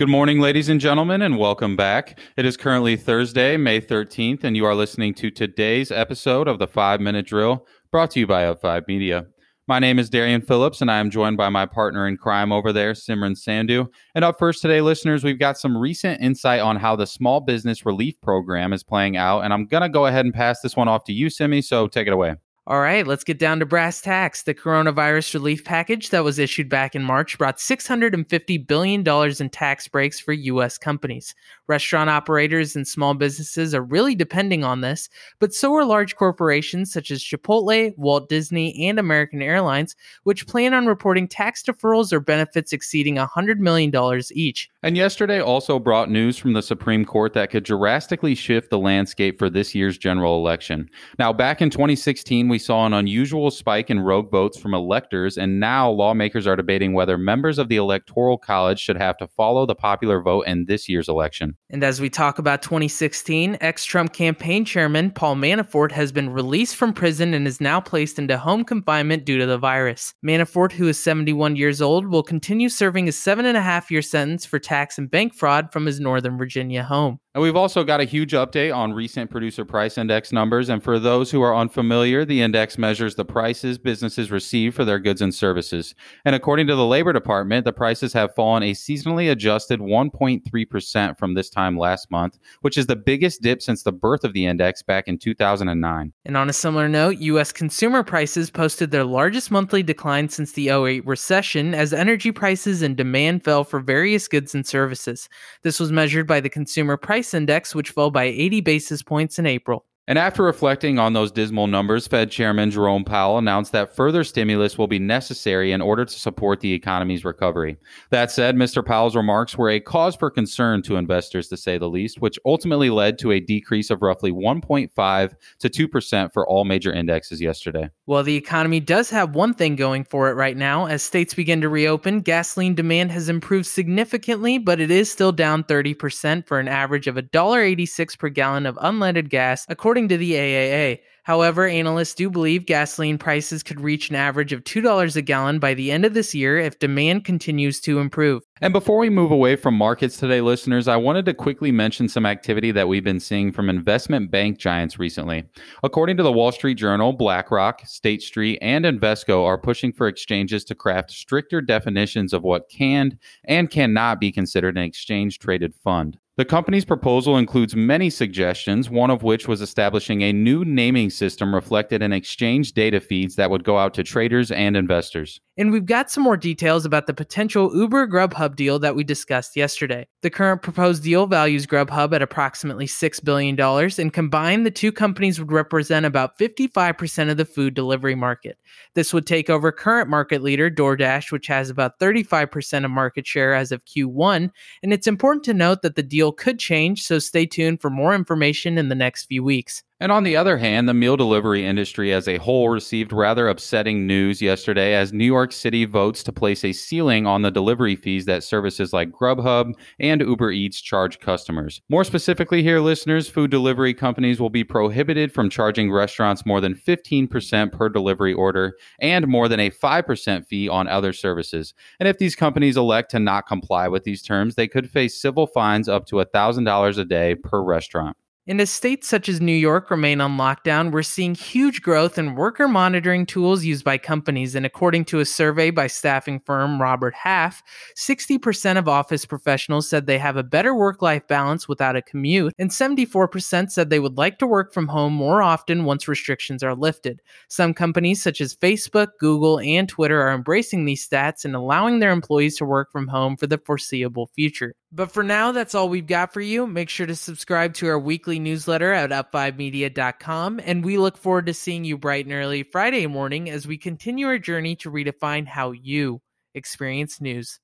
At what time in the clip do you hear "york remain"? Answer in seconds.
229.52-230.18